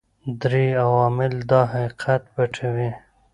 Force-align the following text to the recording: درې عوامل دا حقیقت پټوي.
درې 0.41 0.65
عوامل 0.83 1.33
دا 1.51 1.61
حقیقت 1.71 2.21
پټوي. 2.33 2.89